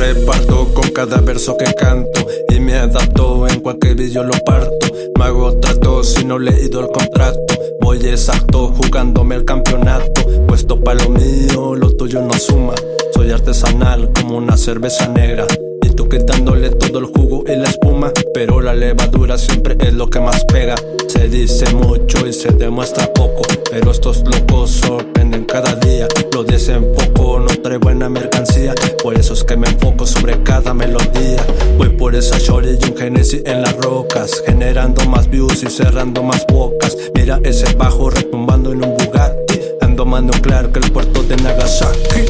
reparto 0.00 0.72
con 0.72 0.88
cada 0.92 1.20
verso 1.20 1.58
que 1.58 1.74
canto 1.74 2.26
y 2.48 2.58
me 2.58 2.74
adapto 2.74 3.46
en 3.46 3.60
cualquier 3.60 3.96
vídeo 3.96 4.24
lo 4.24 4.32
parto. 4.46 4.86
Me 5.18 5.24
hago 5.26 5.52
trato 5.60 6.02
si 6.02 6.24
no 6.24 6.38
he 6.38 6.40
leído 6.40 6.80
el 6.80 6.88
contrato. 6.88 7.38
Voy 7.82 7.98
exacto 7.98 8.72
jugándome 8.74 9.34
el 9.34 9.44
campeonato. 9.44 10.22
Puesto 10.48 10.80
para 10.80 11.04
lo 11.04 11.10
mío, 11.10 11.74
lo 11.74 11.90
tuyo 11.90 12.22
no 12.22 12.32
suma. 12.32 12.72
Soy 13.14 13.30
artesanal 13.30 14.10
como 14.14 14.38
una 14.38 14.56
cerveza 14.56 15.06
negra. 15.06 15.46
Y 15.82 15.90
tú 15.90 16.08
quitándole 16.08 16.70
todo 16.70 17.00
el 17.00 17.04
jugo 17.04 17.44
y 17.46 17.56
la 17.56 17.68
espuma. 17.68 18.10
Pero 18.32 18.62
la 18.62 18.74
levadura 18.74 19.36
siempre 19.36 19.76
es 19.80 19.92
lo 19.92 20.08
que 20.08 20.20
más 20.20 20.42
pega. 20.46 20.76
Se 21.08 21.28
dice 21.28 21.74
mucho 21.74 22.26
y 22.26 22.32
se 22.32 22.50
demuestra 22.52 23.12
poco. 23.12 23.42
Pero 23.70 23.90
estos 23.90 24.24
locos 24.24 24.70
sorprenden 24.70 25.44
cada 25.44 25.74
día. 25.74 26.08
Lo 26.32 26.42
desenfoco, 26.42 27.40
no 27.40 27.49
trae 27.70 27.78
buena 27.78 28.08
mercancía. 28.08 28.74
Por 29.00 29.16
eso 29.16 29.32
es 29.32 29.44
que 29.44 29.56
me 29.56 29.68
enfoco 29.68 30.04
sobre 30.04 30.42
cada 30.42 30.74
melodía. 30.74 31.40
Voy 31.78 31.88
por 31.90 32.16
esa 32.16 32.36
shorty 32.36 32.70
y 32.70 32.90
un 32.90 32.96
genesis 32.96 33.42
en 33.46 33.62
las 33.62 33.76
rocas. 33.76 34.42
Generando 34.44 35.04
más 35.08 35.30
views 35.30 35.62
y 35.62 35.70
cerrando 35.70 36.24
más 36.24 36.44
bocas. 36.48 36.96
Mira 37.14 37.38
ese 37.44 37.72
bajo 37.76 38.10
retumbando 38.10 38.72
en 38.72 38.84
un 38.84 38.96
Bugatti. 38.96 39.60
Ando 39.82 40.04
más 40.04 40.24
nuclear 40.24 40.72
que 40.72 40.80
el 40.80 40.90
puerto 40.90 41.22
de 41.22 41.36
Nagasaki. 41.36 42.29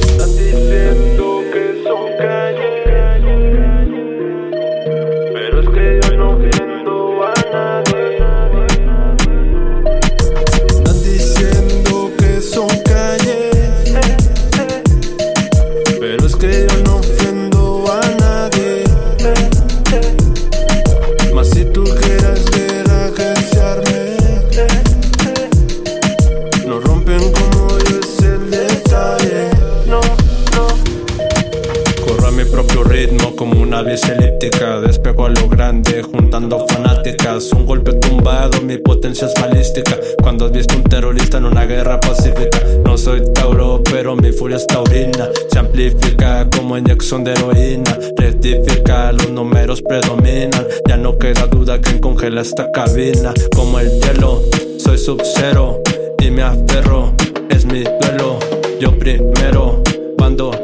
Mi 32.43 32.51
propio 32.51 32.83
ritmo 32.85 33.37
como 33.37 33.61
una 33.61 33.83
bici 33.83 34.11
elíptica. 34.11 34.81
Despego 34.81 35.27
a 35.27 35.29
lo 35.29 35.49
grande 35.49 36.03
juntando 36.03 36.67
fanáticas. 36.67 37.53
Un 37.53 37.67
golpe 37.67 37.93
tumbado, 37.95 38.63
mi 38.63 38.79
potencia 38.79 39.27
es 39.27 39.35
balística. 39.35 39.99
Cuando 40.23 40.47
has 40.47 40.53
visto 40.53 40.77
un 40.77 40.85
terrorista 40.85 41.37
en 41.39 41.45
una 41.45 41.67
guerra 41.67 42.01
pacífica. 42.01 42.61
No 42.85 42.97
soy 42.97 43.23
Tauro, 43.35 43.83
pero 43.91 44.17
mi 44.17 44.33
furia 44.33 44.57
es 44.57 44.67
taurina. 44.67 45.29
Se 45.53 45.59
amplifica 45.59 46.49
como 46.57 46.79
inyección 46.79 47.25
de 47.25 47.33
heroína. 47.33 47.99
Rectifica, 48.17 49.13
los 49.13 49.31
números 49.31 49.83
predominan. 49.83 50.67
Ya 50.89 50.97
no 50.97 51.19
queda 51.19 51.47
duda 51.47 51.79
que 51.81 52.01
congela 52.01 52.41
esta 52.41 52.71
cabina. 52.73 53.35
Como 53.55 53.79
el 53.79 53.91
hielo, 54.01 54.43
soy 54.79 54.97
sub-zero 54.97 55.83
Y 56.23 56.31
me 56.31 56.43
aferro, 56.43 57.13
es 57.51 57.65
mi 57.65 57.83
duelo 57.83 58.39
Yo 58.81 58.99
primero, 58.99 59.83
Atajando 60.31 60.60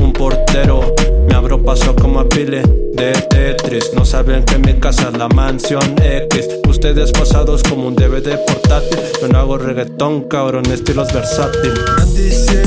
un 0.00 0.12
portero. 0.14 0.94
Me 1.28 1.34
abro 1.34 1.62
paso 1.62 1.94
como 1.94 2.20
a 2.20 2.28
pile 2.28 2.62
de 2.62 3.12
Tetris. 3.12 3.92
No 3.92 4.04
saben 4.06 4.44
que 4.44 4.56
mi 4.56 4.80
casa 4.80 5.10
es 5.12 5.18
la 5.18 5.28
mansión 5.28 5.94
X. 6.02 6.48
Ustedes 6.66 7.12
pasados 7.12 7.62
como 7.62 7.88
un 7.88 7.94
DVD 7.94 8.38
portátil. 8.46 8.98
Yo 9.20 9.28
no 9.28 9.38
hago 9.38 9.58
reggaetón, 9.58 10.22
cabrón, 10.22 10.64
estilos 10.72 11.12
versátil. 11.12 11.70
Están 11.70 12.14
diciendo 12.14 12.61